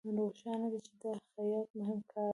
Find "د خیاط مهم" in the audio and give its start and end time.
1.17-1.99